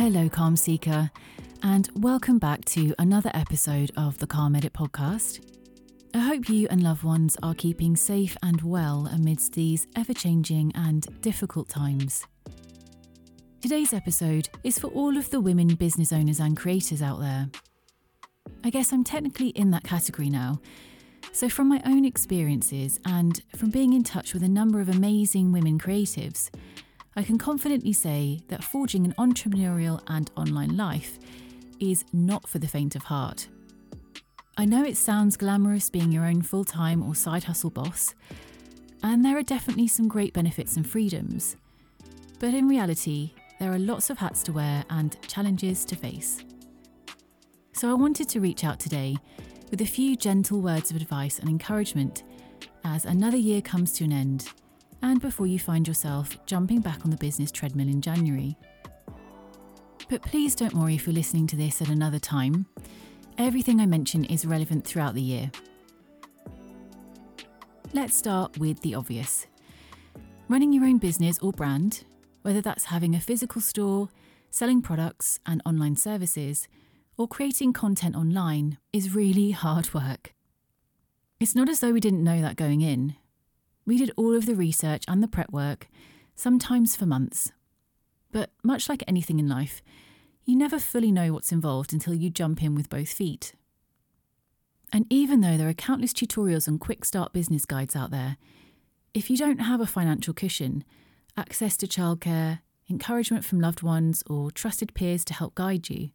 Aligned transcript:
Hello, 0.00 0.30
Calm 0.30 0.56
Seeker, 0.56 1.10
and 1.62 1.90
welcome 1.94 2.38
back 2.38 2.64
to 2.64 2.94
another 2.98 3.30
episode 3.34 3.90
of 3.98 4.16
the 4.16 4.26
Calm 4.26 4.56
Edit 4.56 4.72
podcast. 4.72 5.44
I 6.14 6.20
hope 6.20 6.48
you 6.48 6.66
and 6.70 6.82
loved 6.82 7.02
ones 7.02 7.36
are 7.42 7.52
keeping 7.52 7.96
safe 7.96 8.34
and 8.42 8.62
well 8.62 9.10
amidst 9.12 9.52
these 9.52 9.86
ever 9.94 10.14
changing 10.14 10.72
and 10.74 11.06
difficult 11.20 11.68
times. 11.68 12.26
Today's 13.60 13.92
episode 13.92 14.48
is 14.64 14.78
for 14.78 14.86
all 14.86 15.18
of 15.18 15.28
the 15.28 15.38
women 15.38 15.74
business 15.74 16.14
owners 16.14 16.40
and 16.40 16.56
creators 16.56 17.02
out 17.02 17.20
there. 17.20 17.50
I 18.64 18.70
guess 18.70 18.94
I'm 18.94 19.04
technically 19.04 19.48
in 19.48 19.70
that 19.72 19.84
category 19.84 20.30
now. 20.30 20.62
So, 21.32 21.50
from 21.50 21.68
my 21.68 21.82
own 21.84 22.06
experiences 22.06 22.98
and 23.04 23.42
from 23.54 23.68
being 23.68 23.92
in 23.92 24.02
touch 24.02 24.32
with 24.32 24.44
a 24.44 24.48
number 24.48 24.80
of 24.80 24.88
amazing 24.88 25.52
women 25.52 25.78
creatives, 25.78 26.48
I 27.20 27.22
can 27.22 27.36
confidently 27.36 27.92
say 27.92 28.40
that 28.48 28.64
forging 28.64 29.04
an 29.04 29.12
entrepreneurial 29.18 30.00
and 30.06 30.30
online 30.38 30.74
life 30.74 31.18
is 31.78 32.02
not 32.14 32.48
for 32.48 32.58
the 32.58 32.66
faint 32.66 32.96
of 32.96 33.02
heart. 33.02 33.46
I 34.56 34.64
know 34.64 34.82
it 34.82 34.96
sounds 34.96 35.36
glamorous 35.36 35.90
being 35.90 36.10
your 36.12 36.24
own 36.24 36.40
full 36.40 36.64
time 36.64 37.02
or 37.02 37.14
side 37.14 37.44
hustle 37.44 37.68
boss, 37.68 38.14
and 39.02 39.22
there 39.22 39.36
are 39.36 39.42
definitely 39.42 39.86
some 39.86 40.08
great 40.08 40.32
benefits 40.32 40.78
and 40.78 40.88
freedoms. 40.88 41.56
But 42.38 42.54
in 42.54 42.66
reality, 42.66 43.32
there 43.58 43.70
are 43.70 43.78
lots 43.78 44.08
of 44.08 44.16
hats 44.16 44.42
to 44.44 44.54
wear 44.54 44.86
and 44.88 45.14
challenges 45.28 45.84
to 45.84 45.96
face. 45.96 46.42
So 47.74 47.90
I 47.90 47.92
wanted 47.92 48.30
to 48.30 48.40
reach 48.40 48.64
out 48.64 48.80
today 48.80 49.18
with 49.70 49.82
a 49.82 49.86
few 49.86 50.16
gentle 50.16 50.62
words 50.62 50.90
of 50.90 50.96
advice 50.96 51.38
and 51.38 51.50
encouragement 51.50 52.22
as 52.82 53.04
another 53.04 53.36
year 53.36 53.60
comes 53.60 53.92
to 53.98 54.04
an 54.04 54.12
end 54.12 54.48
and 55.02 55.20
before 55.20 55.46
you 55.46 55.58
find 55.58 55.86
yourself 55.86 56.36
jumping 56.46 56.80
back 56.80 57.04
on 57.04 57.10
the 57.10 57.16
business 57.16 57.50
treadmill 57.50 57.88
in 57.88 58.00
January. 58.00 58.56
But 60.08 60.22
please 60.22 60.54
don't 60.54 60.74
worry 60.74 60.96
if 60.96 61.06
you're 61.06 61.14
listening 61.14 61.46
to 61.48 61.56
this 61.56 61.80
at 61.80 61.88
another 61.88 62.18
time. 62.18 62.66
Everything 63.38 63.80
I 63.80 63.86
mention 63.86 64.24
is 64.24 64.44
relevant 64.44 64.84
throughout 64.84 65.14
the 65.14 65.22
year. 65.22 65.50
Let's 67.92 68.16
start 68.16 68.58
with 68.58 68.80
the 68.82 68.94
obvious. 68.94 69.46
Running 70.48 70.72
your 70.72 70.84
own 70.84 70.98
business 70.98 71.38
or 71.38 71.52
brand, 71.52 72.04
whether 72.42 72.60
that's 72.60 72.86
having 72.86 73.14
a 73.14 73.20
physical 73.20 73.60
store, 73.60 74.08
selling 74.50 74.82
products 74.82 75.38
and 75.46 75.62
online 75.64 75.96
services, 75.96 76.68
or 77.16 77.28
creating 77.28 77.72
content 77.72 78.16
online, 78.16 78.78
is 78.92 79.14
really 79.14 79.52
hard 79.52 79.92
work. 79.94 80.34
It's 81.38 81.54
not 81.54 81.68
as 81.68 81.80
though 81.80 81.92
we 81.92 82.00
didn't 82.00 82.24
know 82.24 82.40
that 82.42 82.56
going 82.56 82.80
in. 82.80 83.16
We 83.90 83.98
did 83.98 84.12
all 84.14 84.36
of 84.36 84.46
the 84.46 84.54
research 84.54 85.02
and 85.08 85.20
the 85.20 85.26
prep 85.26 85.50
work, 85.50 85.88
sometimes 86.36 86.94
for 86.94 87.06
months. 87.06 87.50
But 88.30 88.50
much 88.62 88.88
like 88.88 89.02
anything 89.08 89.40
in 89.40 89.48
life, 89.48 89.82
you 90.44 90.54
never 90.54 90.78
fully 90.78 91.10
know 91.10 91.32
what's 91.32 91.50
involved 91.50 91.92
until 91.92 92.14
you 92.14 92.30
jump 92.30 92.62
in 92.62 92.76
with 92.76 92.88
both 92.88 93.08
feet. 93.08 93.52
And 94.92 95.06
even 95.10 95.40
though 95.40 95.56
there 95.56 95.68
are 95.68 95.74
countless 95.74 96.12
tutorials 96.12 96.68
and 96.68 96.78
quick 96.78 97.04
start 97.04 97.32
business 97.32 97.66
guides 97.66 97.96
out 97.96 98.12
there, 98.12 98.36
if 99.12 99.28
you 99.28 99.36
don't 99.36 99.58
have 99.58 99.80
a 99.80 99.86
financial 99.86 100.34
cushion, 100.34 100.84
access 101.36 101.76
to 101.78 101.88
childcare, 101.88 102.60
encouragement 102.88 103.44
from 103.44 103.60
loved 103.60 103.82
ones, 103.82 104.22
or 104.30 104.52
trusted 104.52 104.94
peers 104.94 105.24
to 105.24 105.34
help 105.34 105.56
guide 105.56 105.90
you, 105.90 106.10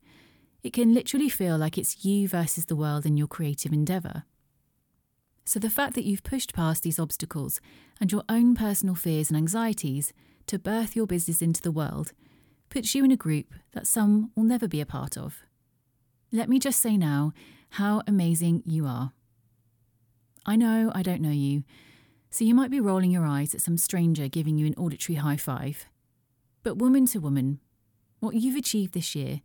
it 0.64 0.72
can 0.72 0.94
literally 0.94 1.28
feel 1.28 1.58
like 1.58 1.78
it's 1.78 2.06
you 2.06 2.30
versus 2.30 2.67
the 2.67 2.76
world 2.78 3.06
in 3.06 3.17
your 3.17 3.28
creative 3.28 3.73
endeavour. 3.73 4.23
So, 5.46 5.60
the 5.60 5.70
fact 5.70 5.94
that 5.94 6.06
you've 6.06 6.24
pushed 6.24 6.54
past 6.54 6.82
these 6.82 7.00
obstacles 7.00 7.61
and 8.02 8.11
your 8.11 8.23
own 8.28 8.56
personal 8.56 8.95
fears 8.95 9.30
and 9.30 9.38
anxieties 9.38 10.11
to 10.48 10.58
birth 10.58 10.95
your 10.95 11.06
business 11.06 11.42
into 11.42 11.61
the 11.61 11.72
world 11.72 12.14
puts 12.70 12.95
you 12.95 13.06
in 13.06 13.11
a 13.11 13.17
group 13.17 13.54
that 13.73 13.86
some 13.86 14.32
will 14.36 14.44
never 14.44 14.67
be 14.67 14.82
a 14.82 14.86
part 14.86 15.17
of. 15.17 15.44
Let 16.32 16.50
me 16.50 16.58
just 16.58 16.82
say 16.82 16.98
now 16.98 17.32
how 17.70 18.02
amazing 18.08 18.64
you 18.66 18.88
are. 18.88 19.14
I 20.48 20.55
know 20.55 20.92
I 20.95 21.04
don't 21.04 21.22
know 21.22 21.30
you, 21.30 21.64
so 22.32 22.44
you 22.44 22.55
might 22.55 22.72
be 22.72 22.80
rolling 22.80 23.11
your 23.11 23.26
eyes 23.26 23.54
at 23.54 23.61
some 23.61 23.78
stranger 23.78 24.28
giving 24.28 24.58
you 24.58 24.66
an 24.66 24.76
auditory 24.76 25.17
high 25.17 25.38
five. 25.38 25.86
But, 26.64 26.78
woman 26.78 27.05
to 27.08 27.20
woman, 27.20 27.60
what 28.20 28.34
you've 28.34 28.55
achieved 28.55 28.94
this 28.94 29.14
year 29.14 29.42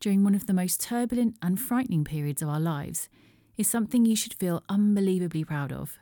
during 0.00 0.22
one 0.22 0.34
of 0.34 0.46
the 0.46 0.52
most 0.52 0.82
turbulent 0.82 1.36
and 1.40 1.58
frightening 1.58 2.04
periods 2.04 2.42
of 2.42 2.48
our 2.50 2.60
lives 2.60 3.08
is 3.58 3.68
something 3.68 4.06
you 4.06 4.16
should 4.16 4.34
feel 4.34 4.62
unbelievably 4.68 5.44
proud 5.44 5.72
of. 5.72 5.98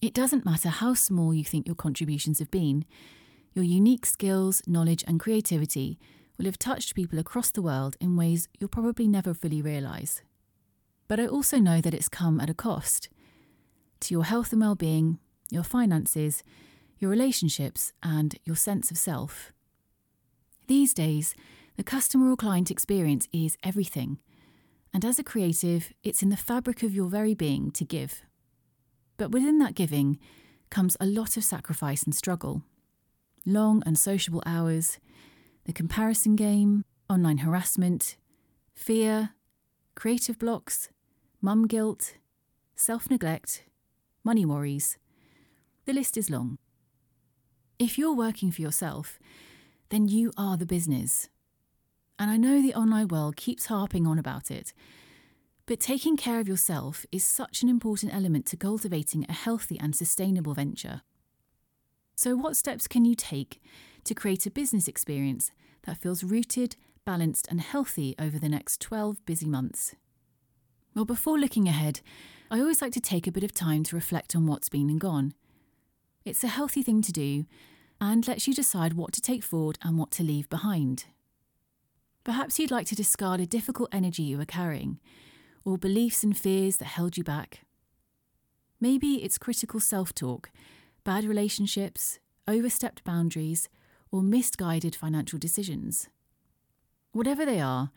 It 0.00 0.14
doesn't 0.14 0.44
matter 0.44 0.68
how 0.68 0.94
small 0.94 1.34
you 1.34 1.44
think 1.44 1.66
your 1.66 1.74
contributions 1.74 2.38
have 2.38 2.50
been, 2.50 2.84
your 3.54 3.64
unique 3.64 4.06
skills, 4.06 4.62
knowledge, 4.66 5.02
and 5.06 5.18
creativity 5.18 5.98
will 6.38 6.44
have 6.44 6.58
touched 6.58 6.94
people 6.94 7.18
across 7.18 7.50
the 7.50 7.62
world 7.62 7.96
in 8.00 8.16
ways 8.16 8.48
you'll 8.58 8.68
probably 8.68 9.08
never 9.08 9.34
fully 9.34 9.60
realise. 9.60 10.22
But 11.08 11.18
I 11.18 11.26
also 11.26 11.58
know 11.58 11.80
that 11.80 11.92
it's 11.94 12.08
come 12.08 12.40
at 12.40 12.48
a 12.48 12.54
cost 12.54 13.08
to 14.00 14.14
your 14.14 14.24
health 14.24 14.52
and 14.52 14.60
well 14.60 14.74
being, 14.74 15.18
your 15.50 15.64
finances, 15.64 16.42
your 16.98 17.10
relationships, 17.10 17.92
and 18.02 18.36
your 18.44 18.56
sense 18.56 18.90
of 18.90 18.96
self. 18.96 19.52
These 20.66 20.94
days, 20.94 21.34
the 21.76 21.82
customer 21.82 22.30
or 22.30 22.36
client 22.36 22.70
experience 22.70 23.26
is 23.32 23.58
everything, 23.62 24.18
and 24.92 25.04
as 25.04 25.18
a 25.18 25.24
creative, 25.24 25.92
it's 26.02 26.22
in 26.22 26.30
the 26.30 26.36
fabric 26.36 26.82
of 26.82 26.94
your 26.94 27.06
very 27.06 27.34
being 27.34 27.70
to 27.72 27.84
give. 27.84 28.22
But 29.16 29.30
within 29.30 29.58
that 29.58 29.74
giving 29.74 30.18
comes 30.70 30.96
a 31.00 31.06
lot 31.06 31.36
of 31.36 31.44
sacrifice 31.44 32.02
and 32.02 32.14
struggle. 32.14 32.62
Long 33.46 33.82
unsociable 33.86 34.42
hours, 34.46 34.98
the 35.64 35.72
comparison 35.72 36.36
game, 36.36 36.84
online 37.08 37.38
harassment, 37.38 38.16
fear, 38.74 39.30
creative 39.94 40.38
blocks, 40.38 40.88
mum 41.40 41.66
guilt, 41.66 42.14
self 42.74 43.10
neglect, 43.10 43.64
money 44.24 44.44
worries. 44.44 44.98
The 45.86 45.92
list 45.92 46.16
is 46.16 46.30
long. 46.30 46.58
If 47.78 47.98
you're 47.98 48.14
working 48.14 48.50
for 48.50 48.62
yourself, 48.62 49.18
then 49.88 50.08
you 50.08 50.32
are 50.36 50.56
the 50.56 50.66
business. 50.66 51.28
And 52.20 52.30
I 52.30 52.36
know 52.36 52.60
the 52.60 52.74
online 52.74 53.08
world 53.08 53.36
keeps 53.36 53.66
harping 53.66 54.06
on 54.06 54.18
about 54.18 54.50
it. 54.50 54.74
But 55.64 55.80
taking 55.80 56.18
care 56.18 56.38
of 56.38 56.46
yourself 56.46 57.06
is 57.10 57.26
such 57.26 57.62
an 57.62 57.70
important 57.70 58.14
element 58.14 58.44
to 58.46 58.58
cultivating 58.58 59.24
a 59.26 59.32
healthy 59.32 59.80
and 59.80 59.96
sustainable 59.96 60.52
venture. 60.52 61.00
So, 62.16 62.36
what 62.36 62.56
steps 62.56 62.86
can 62.86 63.06
you 63.06 63.14
take 63.14 63.62
to 64.04 64.14
create 64.14 64.44
a 64.44 64.50
business 64.50 64.86
experience 64.86 65.50
that 65.84 65.96
feels 65.96 66.22
rooted, 66.22 66.76
balanced, 67.06 67.48
and 67.50 67.62
healthy 67.62 68.14
over 68.18 68.38
the 68.38 68.50
next 68.50 68.82
12 68.82 69.24
busy 69.24 69.48
months? 69.48 69.94
Well, 70.94 71.06
before 71.06 71.38
looking 71.38 71.68
ahead, 71.68 72.02
I 72.50 72.60
always 72.60 72.82
like 72.82 72.92
to 72.92 73.00
take 73.00 73.26
a 73.26 73.32
bit 73.32 73.44
of 73.44 73.54
time 73.54 73.82
to 73.84 73.96
reflect 73.96 74.36
on 74.36 74.46
what's 74.46 74.68
been 74.68 74.90
and 74.90 75.00
gone. 75.00 75.32
It's 76.26 76.44
a 76.44 76.48
healthy 76.48 76.82
thing 76.82 77.00
to 77.00 77.12
do 77.12 77.46
and 77.98 78.28
lets 78.28 78.46
you 78.46 78.52
decide 78.52 78.92
what 78.92 79.14
to 79.14 79.22
take 79.22 79.42
forward 79.42 79.78
and 79.82 79.96
what 79.96 80.10
to 80.12 80.22
leave 80.22 80.50
behind. 80.50 81.06
Perhaps 82.22 82.58
you'd 82.58 82.70
like 82.70 82.86
to 82.86 82.94
discard 82.94 83.40
a 83.40 83.46
difficult 83.46 83.88
energy 83.92 84.22
you 84.22 84.38
were 84.38 84.44
carrying, 84.44 84.98
or 85.64 85.78
beliefs 85.78 86.22
and 86.22 86.36
fears 86.36 86.76
that 86.76 86.86
held 86.86 87.16
you 87.16 87.24
back. 87.24 87.60
Maybe 88.80 89.22
it's 89.22 89.38
critical 89.38 89.80
self 89.80 90.14
talk, 90.14 90.50
bad 91.04 91.24
relationships, 91.24 92.18
overstepped 92.46 93.04
boundaries, 93.04 93.68
or 94.10 94.22
misguided 94.22 94.94
financial 94.94 95.38
decisions. 95.38 96.08
Whatever 97.12 97.44
they 97.44 97.60
are, 97.60 97.90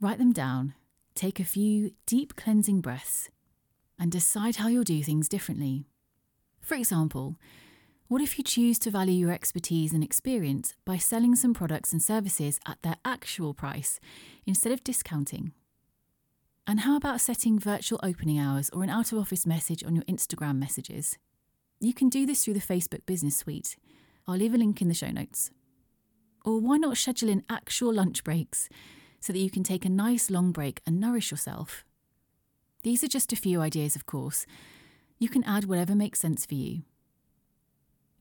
write 0.00 0.18
them 0.18 0.32
down, 0.32 0.74
take 1.14 1.38
a 1.38 1.44
few 1.44 1.92
deep 2.06 2.36
cleansing 2.36 2.80
breaths, 2.80 3.28
and 3.98 4.10
decide 4.10 4.56
how 4.56 4.68
you'll 4.68 4.84
do 4.84 5.02
things 5.02 5.28
differently. 5.28 5.84
For 6.60 6.74
example, 6.74 7.36
what 8.08 8.22
if 8.22 8.38
you 8.38 8.44
choose 8.44 8.78
to 8.78 8.90
value 8.90 9.12
your 9.12 9.32
expertise 9.32 9.92
and 9.92 10.02
experience 10.02 10.74
by 10.86 10.96
selling 10.96 11.36
some 11.36 11.52
products 11.52 11.92
and 11.92 12.02
services 12.02 12.58
at 12.66 12.80
their 12.80 12.96
actual 13.04 13.52
price 13.52 14.00
instead 14.46 14.72
of 14.72 14.82
discounting? 14.82 15.52
And 16.66 16.80
how 16.80 16.96
about 16.96 17.20
setting 17.20 17.58
virtual 17.58 18.00
opening 18.02 18.38
hours 18.38 18.70
or 18.70 18.82
an 18.82 18.88
out 18.88 19.12
of 19.12 19.18
office 19.18 19.46
message 19.46 19.84
on 19.84 19.94
your 19.94 20.04
Instagram 20.04 20.56
messages? 20.56 21.18
You 21.80 21.92
can 21.92 22.08
do 22.08 22.24
this 22.24 22.42
through 22.42 22.54
the 22.54 22.60
Facebook 22.60 23.04
Business 23.04 23.36
Suite. 23.36 23.76
I'll 24.26 24.36
leave 24.36 24.54
a 24.54 24.58
link 24.58 24.80
in 24.80 24.88
the 24.88 24.94
show 24.94 25.10
notes. 25.10 25.50
Or 26.46 26.60
why 26.60 26.78
not 26.78 26.96
schedule 26.96 27.28
in 27.28 27.44
actual 27.50 27.92
lunch 27.92 28.24
breaks 28.24 28.70
so 29.20 29.34
that 29.34 29.38
you 29.38 29.50
can 29.50 29.62
take 29.62 29.84
a 29.84 29.90
nice 29.90 30.30
long 30.30 30.50
break 30.50 30.80
and 30.86 30.98
nourish 30.98 31.30
yourself? 31.30 31.84
These 32.84 33.04
are 33.04 33.08
just 33.08 33.34
a 33.34 33.36
few 33.36 33.60
ideas, 33.60 33.96
of 33.96 34.06
course. 34.06 34.46
You 35.18 35.28
can 35.28 35.44
add 35.44 35.66
whatever 35.66 35.94
makes 35.94 36.20
sense 36.20 36.46
for 36.46 36.54
you. 36.54 36.84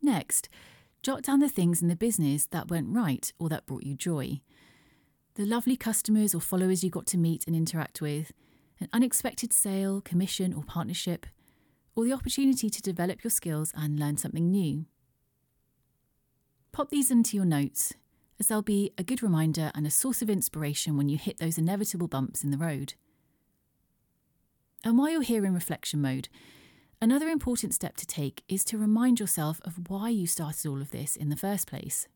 Next, 0.02 0.50
jot 1.02 1.24
down 1.24 1.40
the 1.40 1.50
things 1.50 1.82
in 1.82 1.88
the 1.88 1.96
business 1.96 2.46
that 2.48 2.70
went 2.70 2.90
right 2.90 3.32
or 3.40 3.50
that 3.50 3.66
brought 3.66 3.84
you 3.84 3.96
joy. 3.96 4.42
The 5.36 5.46
lovely 5.46 5.78
customers 5.78 6.34
or 6.34 6.42
followers 6.42 6.84
you 6.84 6.90
got 6.90 7.06
to 7.08 7.18
meet 7.18 7.46
and 7.48 7.56
interact 7.56 8.02
with, 8.02 8.32
an 8.80 8.90
unexpected 8.94 9.54
sale, 9.54 10.02
commission, 10.02 10.54
or 10.54 10.64
partnership, 10.64 11.26
or 11.96 12.06
the 12.06 12.14
opportunity 12.14 12.70
to 12.70 12.82
develop 12.82 13.24
your 13.24 13.32
skills 13.32 13.72
and 13.76 14.00
learn 14.00 14.18
something 14.18 14.52
new. 14.52 14.86
Pop 16.72 16.90
these 16.90 17.10
into 17.10 17.36
your 17.36 17.46
notes 17.46 17.94
as 18.40 18.48
they'll 18.48 18.62
be 18.62 18.92
a 18.98 19.04
good 19.04 19.24
reminder 19.24 19.72
and 19.74 19.88
a 19.88 19.92
source 19.92 20.22
of 20.22 20.30
inspiration 20.30 20.96
when 20.96 21.10
you 21.10 21.18
hit 21.18 21.40
those 21.40 21.58
inevitable 21.58 22.08
bumps 22.08 22.44
in 22.44 22.52
the 22.52 22.58
road. 22.58 22.94
And 24.84 24.98
while 24.98 25.10
you're 25.10 25.22
here 25.22 25.46
in 25.46 25.56
reflection 25.56 26.02
mode, 26.02 26.30
another 27.02 27.28
important 27.28 27.74
step 27.74 27.96
to 27.98 28.06
take 28.06 28.44
is 28.48 28.64
to 28.66 28.78
remind 28.78 29.20
yourself 29.20 29.62
of 29.64 29.90
why 29.90 30.10
you 30.10 30.28
started 30.28 30.68
all 30.68 30.82
of 30.82 30.92
this 30.92 31.16
in 31.16 31.30
the 31.30 31.36
first 31.36 31.68
place. 31.68 32.08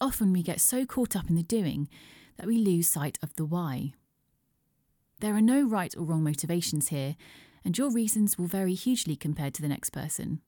Often 0.00 0.32
we 0.32 0.42
get 0.42 0.60
so 0.60 0.84
caught 0.84 1.16
up 1.16 1.28
in 1.28 1.36
the 1.36 1.42
doing 1.42 1.88
that 2.36 2.46
we 2.46 2.58
lose 2.58 2.88
sight 2.88 3.18
of 3.22 3.34
the 3.36 3.44
why. 3.44 3.92
There 5.20 5.34
are 5.34 5.40
no 5.40 5.62
right 5.62 5.94
or 5.96 6.04
wrong 6.04 6.22
motivations 6.22 6.88
here, 6.88 7.16
and 7.64 7.76
your 7.76 7.90
reasons 7.90 8.36
will 8.36 8.46
vary 8.46 8.74
hugely 8.74 9.16
compared 9.16 9.54
to 9.54 9.62
the 9.62 9.68
next 9.68 9.90
person. 9.90 10.40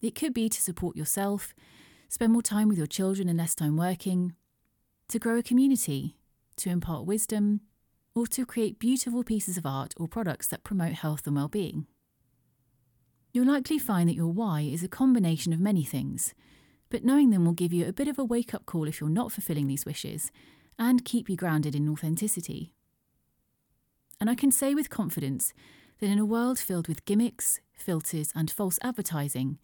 It 0.00 0.14
could 0.14 0.32
be 0.32 0.48
to 0.48 0.62
support 0.62 0.96
yourself, 0.96 1.54
spend 2.08 2.32
more 2.32 2.42
time 2.42 2.68
with 2.68 2.78
your 2.78 2.86
children 2.86 3.28
and 3.28 3.38
less 3.38 3.54
time 3.54 3.76
working, 3.76 4.34
to 5.08 5.18
grow 5.18 5.38
a 5.38 5.42
community, 5.42 6.16
to 6.56 6.70
impart 6.70 7.04
wisdom, 7.04 7.60
or 8.14 8.26
to 8.28 8.46
create 8.46 8.78
beautiful 8.78 9.22
pieces 9.22 9.56
of 9.56 9.66
art 9.66 9.94
or 9.96 10.08
products 10.08 10.48
that 10.48 10.64
promote 10.64 10.92
health 10.92 11.26
and 11.26 11.36
well-being. 11.36 11.86
You'll 13.32 13.46
likely 13.46 13.78
find 13.78 14.08
that 14.08 14.14
your 14.14 14.30
why 14.30 14.60
is 14.60 14.84
a 14.84 14.88
combination 14.88 15.54
of 15.54 15.60
many 15.60 15.84
things, 15.84 16.34
but 16.90 17.04
knowing 17.04 17.30
them 17.30 17.46
will 17.46 17.52
give 17.52 17.72
you 17.72 17.86
a 17.86 17.92
bit 17.92 18.08
of 18.08 18.18
a 18.18 18.24
wake 18.24 18.52
up 18.52 18.66
call 18.66 18.86
if 18.86 19.00
you're 19.00 19.08
not 19.08 19.32
fulfilling 19.32 19.68
these 19.68 19.86
wishes 19.86 20.30
and 20.78 21.04
keep 21.04 21.30
you 21.30 21.36
grounded 21.36 21.74
in 21.74 21.88
authenticity. 21.88 22.74
And 24.20 24.28
I 24.28 24.34
can 24.34 24.52
say 24.52 24.74
with 24.74 24.90
confidence 24.90 25.54
that 26.00 26.10
in 26.10 26.18
a 26.18 26.26
world 26.26 26.58
filled 26.58 26.88
with 26.88 27.06
gimmicks, 27.06 27.60
filters, 27.72 28.32
and 28.34 28.50
false 28.50 28.78
advertising, 28.82 29.58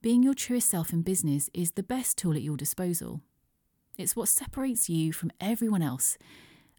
being 0.00 0.22
your 0.22 0.34
truest 0.34 0.70
self 0.70 0.92
in 0.92 1.02
business 1.02 1.50
is 1.52 1.72
the 1.72 1.82
best 1.82 2.16
tool 2.16 2.34
at 2.34 2.42
your 2.42 2.56
disposal. 2.56 3.20
It's 3.98 4.16
what 4.16 4.30
separates 4.30 4.88
you 4.88 5.12
from 5.12 5.30
everyone 5.40 5.82
else 5.82 6.16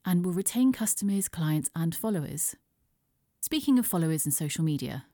and 0.04 0.26
will 0.26 0.34
retain 0.34 0.72
customers, 0.72 1.30
clients, 1.30 1.70
and 1.76 1.94
followers. 1.94 2.56
Speaking 3.42 3.78
of 3.78 3.86
followers 3.86 4.26
and 4.26 4.34
social 4.34 4.64
media, 4.64 5.06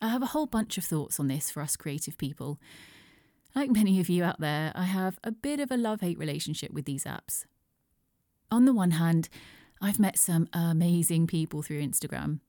I 0.00 0.08
have 0.08 0.22
a 0.22 0.26
whole 0.26 0.46
bunch 0.46 0.78
of 0.78 0.84
thoughts 0.84 1.20
on 1.20 1.28
this 1.28 1.50
for 1.50 1.62
us 1.62 1.76
creative 1.76 2.16
people. 2.16 2.58
Like 3.54 3.70
many 3.70 4.00
of 4.00 4.08
you 4.08 4.24
out 4.24 4.40
there, 4.40 4.72
I 4.74 4.84
have 4.84 5.18
a 5.22 5.32
bit 5.32 5.60
of 5.60 5.70
a 5.70 5.76
love 5.76 6.00
hate 6.00 6.18
relationship 6.18 6.72
with 6.72 6.84
these 6.86 7.04
apps. 7.04 7.44
On 8.50 8.64
the 8.64 8.72
one 8.72 8.92
hand, 8.92 9.28
I've 9.80 9.98
met 9.98 10.18
some 10.18 10.48
amazing 10.52 11.26
people 11.26 11.62
through 11.62 11.82
Instagram. 11.82 12.40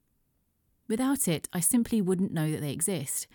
Without 0.88 1.28
it, 1.28 1.48
I 1.54 1.60
simply 1.60 2.02
wouldn't 2.02 2.34
know 2.34 2.52
that 2.52 2.62
they 2.62 2.72
exist. 2.72 3.28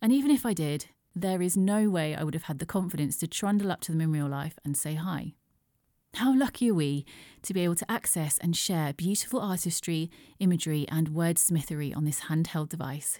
And 0.00 0.12
even 0.12 0.30
if 0.30 0.44
I 0.44 0.54
did, 0.54 0.86
there 1.14 1.42
is 1.42 1.56
no 1.56 1.90
way 1.90 2.14
I 2.14 2.24
would 2.24 2.34
have 2.34 2.44
had 2.44 2.58
the 2.58 2.66
confidence 2.66 3.16
to 3.18 3.26
trundle 3.26 3.70
up 3.70 3.80
to 3.82 3.92
them 3.92 4.00
in 4.00 4.12
real 4.12 4.28
life 4.28 4.58
and 4.64 4.76
say 4.76 4.94
hi. 4.94 5.34
How 6.14 6.36
lucky 6.36 6.70
are 6.70 6.74
we 6.74 7.04
to 7.42 7.54
be 7.54 7.64
able 7.64 7.74
to 7.76 7.90
access 7.90 8.38
and 8.38 8.56
share 8.56 8.92
beautiful 8.92 9.40
artistry, 9.40 10.10
imagery, 10.38 10.86
and 10.88 11.10
wordsmithery 11.10 11.96
on 11.96 12.04
this 12.04 12.22
handheld 12.22 12.68
device? 12.68 13.18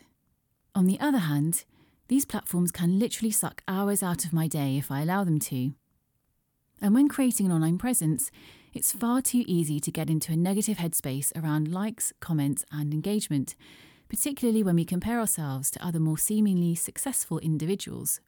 On 0.75 0.87
the 0.87 0.99
other 1.01 1.19
hand, 1.19 1.65
these 2.09 2.25
platforms 2.25 2.73
can 2.73 2.99
literally 2.99 3.31
suck 3.31 3.63
hours 3.69 4.03
out 4.03 4.25
of 4.25 4.33
my 4.33 4.49
day 4.49 4.79
if 4.79 4.91
I 4.91 5.03
allow 5.03 5.25
them 5.25 5.39
to. 5.41 5.73
And 6.81 6.95
when 6.95 7.09
creating 7.09 7.47
an 7.47 7.53
online 7.53 7.79
presence, 7.79 8.31
it's 8.73 8.91
far 8.91 9.21
too 9.21 9.45
easy 9.47 9.81
to 9.81 9.91
get 9.91 10.09
into 10.09 10.33
a 10.33 10.37
negative 10.37 10.79
headspace 10.79 11.31
around 11.37 11.69
likes, 11.69 12.13
comments, 12.21 12.65
and 12.73 12.95
engagement, 12.95 13.55
particularly 14.09 14.63
when 14.63 14.77
we 14.77 14.85
compare 14.85 15.21
ourselves 15.21 15.71
to 15.71 15.85
other 15.85 16.01
more 16.01 16.19
seemingly 16.19 16.75
successful 16.75 17.39
individuals. 17.39 18.21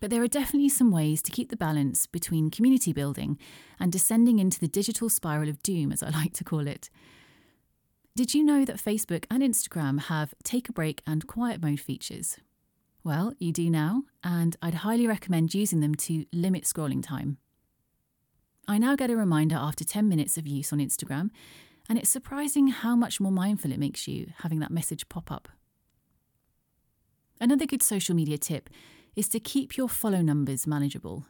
But 0.00 0.10
there 0.10 0.22
are 0.22 0.28
definitely 0.28 0.68
some 0.68 0.90
ways 0.90 1.20
to 1.22 1.32
keep 1.32 1.50
the 1.50 1.56
balance 1.56 2.06
between 2.06 2.50
community 2.50 2.92
building 2.92 3.38
and 3.80 3.90
descending 3.90 4.38
into 4.38 4.60
the 4.60 4.68
digital 4.68 5.08
spiral 5.08 5.48
of 5.48 5.62
doom, 5.62 5.90
as 5.90 6.02
I 6.02 6.10
like 6.10 6.32
to 6.34 6.44
call 6.44 6.66
it. 6.66 6.90
Did 8.16 8.32
you 8.32 8.44
know 8.44 8.64
that 8.64 8.76
Facebook 8.76 9.24
and 9.28 9.42
Instagram 9.42 10.02
have 10.02 10.34
take 10.44 10.68
a 10.68 10.72
break 10.72 11.02
and 11.04 11.26
quiet 11.26 11.60
mode 11.60 11.80
features? 11.80 12.36
Well, 13.02 13.32
you 13.40 13.50
do 13.52 13.68
now, 13.68 14.04
and 14.22 14.56
I'd 14.62 14.74
highly 14.86 15.08
recommend 15.08 15.52
using 15.52 15.80
them 15.80 15.96
to 15.96 16.24
limit 16.32 16.62
scrolling 16.62 17.02
time. 17.04 17.38
I 18.68 18.78
now 18.78 18.94
get 18.94 19.10
a 19.10 19.16
reminder 19.16 19.56
after 19.56 19.82
10 19.82 20.08
minutes 20.08 20.38
of 20.38 20.46
use 20.46 20.72
on 20.72 20.78
Instagram, 20.78 21.30
and 21.88 21.98
it's 21.98 22.08
surprising 22.08 22.68
how 22.68 22.94
much 22.94 23.18
more 23.18 23.32
mindful 23.32 23.72
it 23.72 23.80
makes 23.80 24.06
you 24.06 24.28
having 24.38 24.60
that 24.60 24.70
message 24.70 25.08
pop 25.08 25.32
up. 25.32 25.48
Another 27.40 27.66
good 27.66 27.82
social 27.82 28.14
media 28.14 28.38
tip 28.38 28.70
is 29.16 29.28
to 29.30 29.40
keep 29.40 29.76
your 29.76 29.88
follow 29.88 30.22
numbers 30.22 30.68
manageable. 30.68 31.26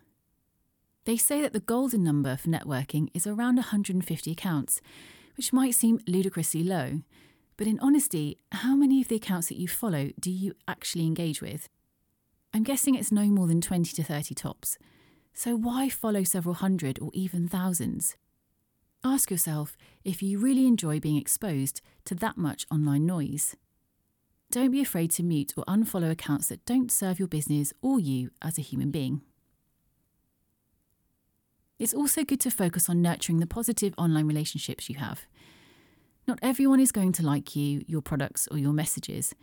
They 1.07 1.17
say 1.17 1.41
that 1.41 1.55
the 1.55 1.61
golden 1.61 2.05
number 2.05 2.37
for 2.37 2.51
networking 2.51 3.09
is 3.15 3.27
around 3.27 3.57
150 3.57 4.31
accounts, 4.31 4.83
which 5.37 5.53
might 5.53 5.75
seem 5.75 6.01
ludicrously 6.07 6.63
low, 6.63 7.01
but 7.57 7.67
in 7.67 7.79
honesty, 7.81 8.39
how 8.53 8.75
many 8.75 9.01
of 9.01 9.09
the 9.09 9.17
accounts 9.17 9.49
that 9.49 9.59
you 9.59 9.69
follow 9.69 10.11
do 10.19 10.31
you 10.31 10.55
actually 10.67 11.07
engage 11.07 11.41
with? 11.41 11.69
I'm 12.53 12.65
guessing 12.65 12.95
it's 12.95 13.13
no 13.13 13.25
more 13.25 13.47
than 13.47 13.61
20 13.61 13.93
to 13.95 14.03
30 14.03 14.35
tops. 14.35 14.79
So 15.33 15.57
why 15.57 15.89
follow 15.89 16.25
several 16.25 16.55
hundred 16.55 16.99
or 17.01 17.11
even 17.13 17.49
thousands? 17.49 18.17
Ask 19.05 19.31
yourself 19.31 19.77
if 20.05 20.23
you 20.23 20.39
really 20.39 20.67
enjoy 20.67 20.99
being 20.99 21.17
exposed 21.17 21.81
to 22.07 22.15
that 22.17 22.37
much 22.37 22.67
online 22.71 23.07
noise. 23.07 23.57
Don't 24.51 24.71
be 24.71 24.81
afraid 24.81 25.11
to 25.13 25.23
mute 25.23 25.53
or 25.57 25.65
unfollow 25.65 26.11
accounts 26.11 26.49
that 26.49 26.65
don't 26.65 26.93
serve 26.93 27.19
your 27.19 27.29
business 27.29 27.73
or 27.83 27.99
you 27.99 28.31
as 28.41 28.57
a 28.57 28.63
human 28.63 28.91
being. 28.91 29.23
It's 31.85 31.93
also 31.93 32.25
good 32.25 32.41
to 32.41 32.51
focus 32.51 32.89
on 32.89 33.03
nurturing 33.03 33.41
the 33.41 33.47
positive 33.47 33.93
online 33.99 34.27
relationships 34.27 34.89
you 34.89 34.97
have. 34.97 35.27
Not 36.27 36.39
everyone 36.41 36.81
is 36.81 36.91
going 36.91 37.13
to 37.13 37.23
like 37.23 37.55
you, 37.55 37.85
your 37.87 38.01
products, 38.01 38.49
or 38.51 38.57
your 38.57 38.73
messages, 38.73 39.35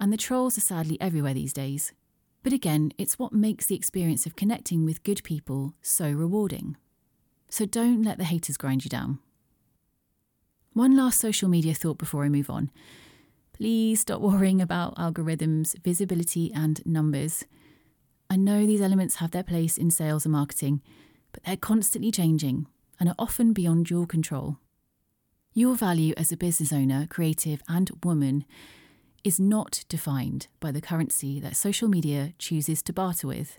and 0.00 0.10
the 0.10 0.16
trolls 0.16 0.56
are 0.56 0.62
sadly 0.62 0.98
everywhere 1.02 1.34
these 1.34 1.52
days. 1.52 1.92
But 2.42 2.54
again, 2.54 2.92
it's 2.96 3.18
what 3.18 3.34
makes 3.34 3.66
the 3.66 3.74
experience 3.74 4.24
of 4.24 4.36
connecting 4.36 4.86
with 4.86 5.02
good 5.02 5.22
people 5.22 5.74
so 5.82 6.10
rewarding. 6.10 6.78
So 7.50 7.66
don't 7.66 8.02
let 8.02 8.16
the 8.16 8.24
haters 8.24 8.56
grind 8.56 8.86
you 8.86 8.88
down. 8.88 9.18
One 10.72 10.96
last 10.96 11.20
social 11.20 11.50
media 11.50 11.74
thought 11.74 11.98
before 11.98 12.24
I 12.24 12.30
move 12.30 12.48
on. 12.48 12.70
Please 13.52 14.00
stop 14.00 14.20
worrying 14.22 14.62
about 14.62 14.96
algorithms, 14.96 15.78
visibility, 15.84 16.50
and 16.54 16.80
numbers. 16.86 17.44
I 18.30 18.36
know 18.36 18.64
these 18.64 18.80
elements 18.80 19.16
have 19.16 19.32
their 19.32 19.42
place 19.42 19.76
in 19.76 19.90
sales 19.90 20.24
and 20.24 20.32
marketing, 20.32 20.80
but 21.32 21.42
they're 21.44 21.56
constantly 21.56 22.10
changing 22.10 22.66
and 23.00 23.08
are 23.08 23.14
often 23.18 23.52
beyond 23.52 23.90
your 23.90 24.06
control. 24.06 24.58
Your 25.54 25.74
value 25.74 26.14
as 26.16 26.32
a 26.32 26.36
business 26.36 26.72
owner, 26.72 27.06
creative, 27.10 27.62
and 27.68 27.90
woman 28.04 28.44
is 29.24 29.38
not 29.38 29.84
defined 29.88 30.46
by 30.60 30.72
the 30.72 30.80
currency 30.80 31.40
that 31.40 31.56
social 31.56 31.88
media 31.88 32.32
chooses 32.38 32.82
to 32.82 32.92
barter 32.92 33.26
with. 33.26 33.58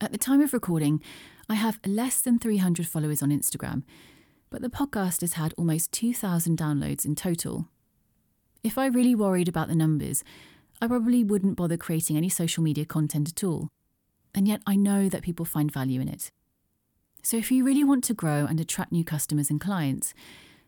At 0.00 0.12
the 0.12 0.18
time 0.18 0.40
of 0.40 0.52
recording, 0.52 1.02
I 1.48 1.54
have 1.54 1.78
less 1.86 2.20
than 2.20 2.38
300 2.38 2.86
followers 2.86 3.22
on 3.22 3.30
Instagram, 3.30 3.82
but 4.50 4.62
the 4.62 4.70
podcast 4.70 5.20
has 5.20 5.34
had 5.34 5.54
almost 5.56 5.92
2,000 5.92 6.58
downloads 6.58 7.04
in 7.04 7.14
total. 7.14 7.68
If 8.62 8.78
I 8.78 8.86
really 8.86 9.14
worried 9.14 9.48
about 9.48 9.68
the 9.68 9.74
numbers, 9.74 10.24
I 10.80 10.88
probably 10.88 11.22
wouldn't 11.22 11.56
bother 11.56 11.76
creating 11.76 12.16
any 12.16 12.28
social 12.28 12.62
media 12.62 12.84
content 12.84 13.28
at 13.28 13.44
all. 13.44 13.68
And 14.34 14.48
yet 14.48 14.62
I 14.66 14.76
know 14.76 15.08
that 15.08 15.22
people 15.22 15.44
find 15.44 15.70
value 15.70 16.00
in 16.00 16.08
it. 16.08 16.30
So 17.22 17.36
if 17.36 17.52
you 17.52 17.64
really 17.64 17.84
want 17.84 18.02
to 18.04 18.14
grow 18.14 18.46
and 18.46 18.58
attract 18.58 18.90
new 18.90 19.04
customers 19.04 19.48
and 19.48 19.60
clients, 19.60 20.12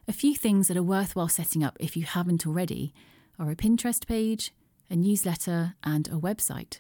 a 0.06 0.12
few 0.12 0.36
things 0.36 0.68
that 0.68 0.76
are 0.76 0.82
worthwhile 0.82 1.28
setting 1.28 1.64
up 1.64 1.76
if 1.80 1.96
you 1.96 2.04
haven't 2.04 2.46
already 2.46 2.94
are 3.40 3.50
a 3.50 3.56
Pinterest 3.56 4.06
page, 4.06 4.54
a 4.88 4.94
newsletter, 4.94 5.74
and 5.82 6.06
a 6.08 6.12
website. 6.12 6.78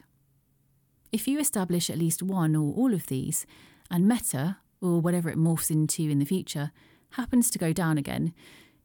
If 1.10 1.26
you 1.26 1.40
establish 1.40 1.90
at 1.90 1.98
least 1.98 2.22
one 2.22 2.54
or 2.54 2.72
all 2.74 2.94
of 2.94 3.08
these, 3.08 3.46
and 3.90 4.06
Meta, 4.06 4.58
or 4.80 5.00
whatever 5.00 5.28
it 5.28 5.38
morphs 5.38 5.70
into 5.70 6.08
in 6.08 6.20
the 6.20 6.24
future, 6.24 6.70
happens 7.10 7.50
to 7.50 7.58
go 7.58 7.72
down 7.72 7.98
again, 7.98 8.32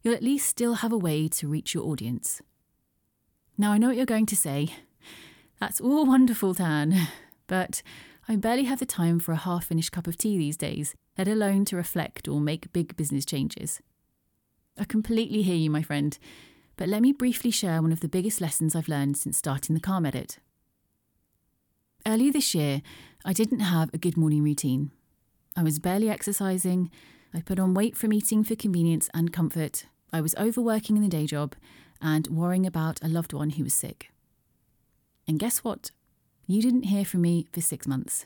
you'll 0.01 0.15
at 0.15 0.23
least 0.23 0.47
still 0.47 0.75
have 0.75 0.91
a 0.91 0.97
way 0.97 1.27
to 1.27 1.47
reach 1.47 1.75
your 1.75 1.83
audience. 1.85 2.41
Now, 3.57 3.71
I 3.71 3.77
know 3.77 3.87
what 3.87 3.97
you're 3.97 4.05
going 4.05 4.25
to 4.27 4.35
say. 4.35 4.69
That's 5.59 5.81
all 5.81 6.05
wonderful, 6.05 6.53
Dan, 6.53 7.07
but 7.47 7.83
I 8.31 8.35
barely 8.35 8.65
have 8.65 8.77
the 8.77 8.85
time 8.85 9.19
for 9.19 9.31
a 9.31 9.37
half 9.37 9.65
finished 9.65 9.91
cup 9.91 10.05
of 10.05 10.15
tea 10.15 10.37
these 10.37 10.55
days, 10.55 10.93
let 11.17 11.27
alone 11.27 11.65
to 11.65 11.75
reflect 11.75 12.27
or 12.27 12.39
make 12.39 12.71
big 12.71 12.95
business 12.95 13.25
changes. 13.25 13.81
I 14.77 14.83
completely 14.83 15.41
hear 15.41 15.55
you, 15.55 15.71
my 15.71 15.81
friend, 15.81 16.15
but 16.77 16.87
let 16.87 17.01
me 17.01 17.11
briefly 17.11 17.49
share 17.49 17.81
one 17.81 17.91
of 17.91 18.01
the 18.01 18.07
biggest 18.07 18.39
lessons 18.39 18.75
I've 18.75 18.87
learned 18.87 19.17
since 19.17 19.39
starting 19.39 19.73
the 19.73 19.81
Calm 19.81 20.05
Edit. 20.05 20.37
Earlier 22.05 22.31
this 22.31 22.53
year, 22.53 22.83
I 23.25 23.33
didn't 23.33 23.61
have 23.61 23.89
a 23.95 23.97
good 23.97 24.15
morning 24.15 24.43
routine. 24.43 24.91
I 25.55 25.63
was 25.63 25.79
barely 25.79 26.07
exercising, 26.07 26.91
I 27.33 27.41
put 27.41 27.59
on 27.59 27.73
weight 27.73 27.97
from 27.97 28.13
eating 28.13 28.43
for 28.43 28.55
convenience 28.55 29.09
and 29.11 29.33
comfort. 29.33 29.87
I 30.13 30.21
was 30.21 30.35
overworking 30.35 30.97
in 30.97 31.01
the 31.01 31.09
day 31.09 31.25
job 31.25 31.55
and 31.99 32.27
worrying 32.27 32.67
about 32.67 32.99
a 33.01 33.07
loved 33.07 33.33
one 33.33 33.49
who 33.51 33.63
was 33.63 33.73
sick. 33.73 34.11
And 35.27 35.39
guess 35.39 35.63
what? 35.63 35.89
You 36.51 36.63
didn't 36.63 36.85
hear 36.85 37.05
from 37.05 37.21
me 37.21 37.45
for 37.53 37.61
six 37.61 37.85
months. 37.85 38.25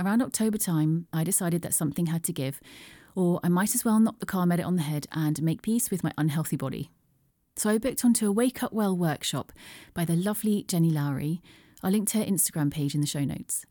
around 0.00 0.22
October 0.22 0.56
time, 0.56 1.08
I 1.12 1.24
decided 1.24 1.60
that 1.60 1.74
something 1.74 2.06
had 2.06 2.24
to 2.24 2.32
give, 2.32 2.58
or 3.14 3.38
I 3.44 3.50
might 3.50 3.74
as 3.74 3.84
well 3.84 4.00
knock 4.00 4.18
the 4.18 4.24
Calm 4.24 4.50
Edit 4.50 4.64
on 4.64 4.76
the 4.76 4.82
head 4.82 5.06
and 5.12 5.42
make 5.42 5.60
peace 5.60 5.90
with 5.90 6.02
my 6.02 6.10
unhealthy 6.16 6.56
body. 6.56 6.90
So 7.54 7.68
I 7.68 7.76
booked 7.76 8.02
onto 8.02 8.26
a 8.26 8.32
Wake 8.32 8.62
Up 8.62 8.72
Well 8.72 8.96
workshop 8.96 9.52
by 9.92 10.06
the 10.06 10.16
lovely 10.16 10.64
Jenny 10.66 10.88
Lowry. 10.88 11.42
I'll 11.82 11.90
link 11.90 12.08
to 12.08 12.18
her 12.18 12.24
Instagram 12.24 12.70
page 12.70 12.94
in 12.94 13.02
the 13.02 13.06
show 13.06 13.24
notes. 13.24 13.66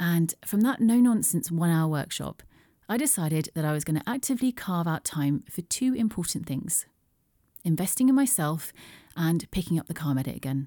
And 0.00 0.34
from 0.44 0.62
that 0.62 0.80
no 0.80 0.96
nonsense 0.96 1.48
one 1.48 1.70
hour 1.70 1.86
workshop, 1.86 2.42
I 2.88 2.96
decided 2.96 3.50
that 3.54 3.64
I 3.64 3.70
was 3.70 3.84
going 3.84 4.00
to 4.00 4.10
actively 4.10 4.50
carve 4.50 4.88
out 4.88 5.04
time 5.04 5.44
for 5.48 5.62
two 5.62 5.94
important 5.94 6.46
things 6.46 6.86
investing 7.62 8.08
in 8.08 8.16
myself 8.16 8.72
and 9.16 9.48
picking 9.52 9.78
up 9.78 9.86
the 9.86 9.94
Calm 9.94 10.18
Edit 10.18 10.34
again. 10.34 10.66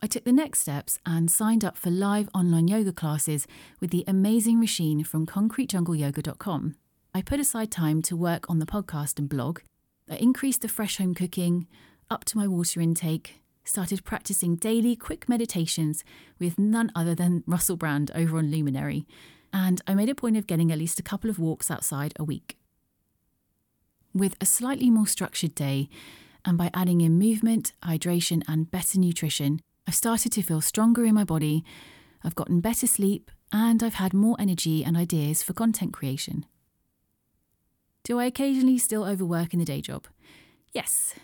I 0.00 0.06
took 0.06 0.24
the 0.24 0.32
next 0.32 0.60
steps 0.60 1.00
and 1.04 1.28
signed 1.28 1.64
up 1.64 1.76
for 1.76 1.90
live 1.90 2.28
online 2.32 2.68
yoga 2.68 2.92
classes 2.92 3.48
with 3.80 3.90
the 3.90 4.04
amazing 4.06 4.60
Roisin 4.60 5.04
from 5.04 5.26
concretejungleyoga.com. 5.26 6.76
I 7.14 7.22
put 7.22 7.40
aside 7.40 7.72
time 7.72 8.02
to 8.02 8.16
work 8.16 8.48
on 8.48 8.60
the 8.60 8.66
podcast 8.66 9.18
and 9.18 9.28
blog. 9.28 9.60
I 10.08 10.14
increased 10.16 10.62
the 10.62 10.68
fresh 10.68 10.98
home 10.98 11.14
cooking, 11.14 11.66
upped 12.10 12.36
my 12.36 12.46
water 12.46 12.80
intake, 12.80 13.40
started 13.64 14.04
practicing 14.04 14.54
daily 14.54 14.94
quick 14.94 15.28
meditations 15.28 16.04
with 16.38 16.58
none 16.60 16.92
other 16.94 17.16
than 17.16 17.42
Russell 17.46 17.76
Brand 17.76 18.12
over 18.14 18.38
on 18.38 18.52
Luminary, 18.52 19.04
and 19.52 19.82
I 19.86 19.94
made 19.94 20.08
a 20.08 20.14
point 20.14 20.36
of 20.36 20.46
getting 20.46 20.70
at 20.70 20.78
least 20.78 21.00
a 21.00 21.02
couple 21.02 21.28
of 21.28 21.40
walks 21.40 21.72
outside 21.72 22.14
a 22.20 22.24
week. 22.24 22.56
With 24.14 24.36
a 24.40 24.46
slightly 24.46 24.90
more 24.90 25.08
structured 25.08 25.56
day, 25.56 25.88
and 26.44 26.56
by 26.56 26.70
adding 26.72 27.00
in 27.00 27.18
movement, 27.18 27.72
hydration, 27.82 28.42
and 28.46 28.70
better 28.70 28.98
nutrition, 28.98 29.60
I've 29.88 29.94
started 29.94 30.32
to 30.32 30.42
feel 30.42 30.60
stronger 30.60 31.06
in 31.06 31.14
my 31.14 31.24
body, 31.24 31.64
I've 32.22 32.34
gotten 32.34 32.60
better 32.60 32.86
sleep, 32.86 33.30
and 33.50 33.82
I've 33.82 33.94
had 33.94 34.12
more 34.12 34.36
energy 34.38 34.84
and 34.84 34.98
ideas 34.98 35.42
for 35.42 35.54
content 35.54 35.94
creation. 35.94 36.44
Do 38.04 38.20
I 38.20 38.26
occasionally 38.26 38.76
still 38.76 39.02
overwork 39.02 39.54
in 39.54 39.60
the 39.60 39.64
day 39.64 39.80
job? 39.80 40.06
Yes. 40.74 41.14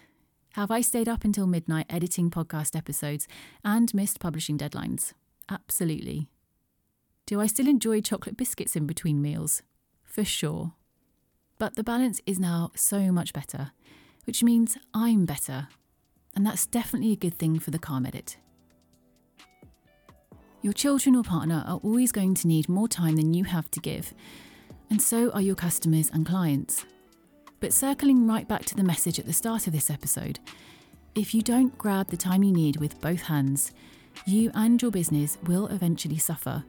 Have 0.52 0.70
I 0.70 0.80
stayed 0.80 1.10
up 1.10 1.24
until 1.24 1.46
midnight 1.46 1.84
editing 1.90 2.30
podcast 2.30 2.74
episodes 2.74 3.28
and 3.62 3.92
missed 3.92 4.18
publishing 4.18 4.56
deadlines? 4.56 5.12
Absolutely. 5.50 6.30
Do 7.26 7.42
I 7.42 7.46
still 7.46 7.68
enjoy 7.68 8.00
chocolate 8.00 8.38
biscuits 8.38 8.76
in 8.76 8.86
between 8.86 9.20
meals? 9.20 9.62
For 10.04 10.24
sure. 10.24 10.72
But 11.58 11.76
the 11.76 11.84
balance 11.84 12.22
is 12.24 12.40
now 12.40 12.70
so 12.74 13.12
much 13.12 13.34
better, 13.34 13.72
which 14.24 14.42
means 14.42 14.78
I'm 14.94 15.26
better. 15.26 15.68
And 16.34 16.46
that's 16.46 16.66
definitely 16.66 17.12
a 17.12 17.16
good 17.16 17.34
thing 17.34 17.58
for 17.58 17.70
the 17.70 17.78
Calm 17.78 18.06
Edit. 18.06 18.38
Your 20.64 20.72
children 20.72 21.14
or 21.14 21.22
partner 21.22 21.62
are 21.66 21.78
always 21.82 22.10
going 22.10 22.32
to 22.36 22.48
need 22.48 22.70
more 22.70 22.88
time 22.88 23.16
than 23.16 23.34
you 23.34 23.44
have 23.44 23.70
to 23.72 23.80
give, 23.80 24.14
and 24.88 25.00
so 25.00 25.30
are 25.32 25.42
your 25.42 25.54
customers 25.54 26.08
and 26.10 26.24
clients. 26.24 26.86
But 27.60 27.74
circling 27.74 28.26
right 28.26 28.48
back 28.48 28.64
to 28.64 28.74
the 28.74 28.82
message 28.82 29.18
at 29.18 29.26
the 29.26 29.34
start 29.34 29.66
of 29.66 29.74
this 29.74 29.90
episode, 29.90 30.38
if 31.14 31.34
you 31.34 31.42
don't 31.42 31.76
grab 31.76 32.08
the 32.08 32.16
time 32.16 32.42
you 32.42 32.50
need 32.50 32.78
with 32.78 32.98
both 33.02 33.20
hands, 33.20 33.72
you 34.24 34.50
and 34.54 34.80
your 34.80 34.90
business 34.90 35.36
will 35.46 35.66
eventually 35.66 36.16
suffer. 36.16 36.64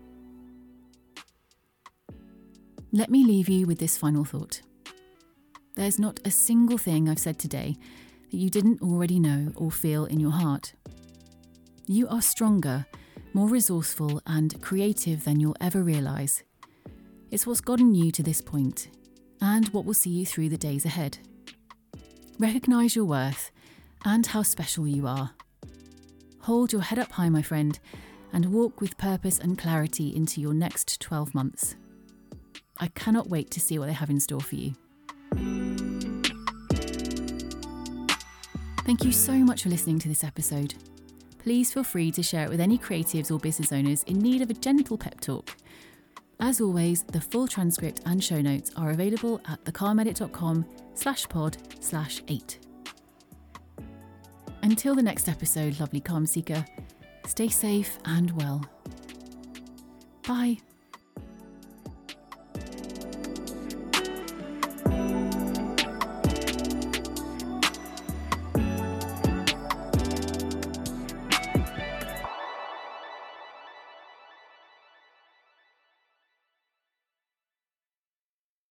Let 2.92 3.10
me 3.10 3.24
leave 3.24 3.48
you 3.48 3.66
with 3.66 3.80
this 3.80 3.98
final 3.98 4.26
thought. 4.26 4.62
There's 5.78 6.00
not 6.00 6.20
a 6.26 6.32
single 6.32 6.78
thing 6.78 7.08
I've 7.08 7.18
said 7.18 7.40
today 7.40 7.78
that 8.30 8.38
you 8.38 8.50
didn't 8.50 8.82
already 8.82 9.22
know 9.22 9.54
or 9.56 9.72
feel 9.72 10.04
in 10.04 10.20
your 10.20 10.32
heart. 10.32 10.74
You 11.88 12.10
are 12.10 12.22
stronger 12.22 12.86
more 13.36 13.50
resourceful 13.50 14.22
and 14.26 14.62
creative 14.62 15.26
than 15.26 15.42
you'll 15.42 15.58
ever 15.60 15.84
realise. 15.84 16.42
It's 17.32 17.46
what's 17.46 17.60
gotten 17.60 17.94
you 17.94 18.10
to 18.14 18.24
this 18.24 18.40
point, 18.40 18.88
and 19.42 19.68
what 19.70 19.84
will 19.84 19.94
see 19.94 20.10
you 20.10 20.26
through 20.26 20.48
the 20.48 20.58
days 20.58 20.86
ahead. 20.86 21.18
Recognise 22.40 22.96
your 22.96 23.04
worth 23.04 23.52
and 24.06 24.26
how 24.26 24.42
special 24.42 24.88
you 24.88 25.06
are. 25.06 25.32
Hold 26.44 26.72
your 26.72 26.84
head 26.84 26.98
up 26.98 27.12
high, 27.12 27.28
my 27.28 27.42
friend, 27.42 27.78
and 28.32 28.54
walk 28.54 28.80
with 28.80 28.98
purpose 28.98 29.38
and 29.38 29.58
clarity 29.58 30.16
into 30.16 30.40
your 30.40 30.54
next 30.54 31.02
12 31.02 31.36
months. 31.36 31.76
I 32.80 32.88
cannot 32.88 33.28
wait 33.30 33.52
to 33.52 33.60
see 33.60 33.78
what 33.78 33.88
they 33.88 33.94
have 33.94 34.10
in 34.10 34.22
store 34.22 34.40
for 34.40 34.56
you. 34.56 34.76
Thank 38.86 39.04
you 39.04 39.12
so 39.12 39.34
much 39.34 39.64
for 39.64 39.70
listening 39.70 40.00
to 40.00 40.08
this 40.08 40.24
episode 40.24 40.76
please 41.46 41.72
feel 41.72 41.84
free 41.84 42.10
to 42.10 42.24
share 42.24 42.46
it 42.46 42.50
with 42.50 42.60
any 42.60 42.76
creatives 42.76 43.30
or 43.30 43.38
business 43.38 43.72
owners 43.72 44.02
in 44.08 44.18
need 44.18 44.42
of 44.42 44.50
a 44.50 44.54
gentle 44.56 44.98
pep 44.98 45.22
talk. 45.22 45.56
As 46.40 46.60
always, 46.60 47.04
the 47.04 47.22
full 47.22 47.48
transcript 47.48 48.02
and 48.08 48.22
show 48.22 48.42
notes 48.42 48.72
are 48.76 48.90
available 48.90 49.40
at 49.48 49.64
thecalmedit.com 49.64 50.66
slash 50.96 51.30
pod 51.30 51.56
slash 51.80 52.24
eight. 52.30 52.58
Until 54.64 54.96
the 54.96 55.04
next 55.04 55.30
episode, 55.30 55.80
lovely 55.80 56.00
calm 56.00 56.26
seeker, 56.26 56.66
stay 57.28 57.50
safe 57.50 58.00
and 58.06 58.32
well. 58.32 58.66
Bye. 60.28 60.58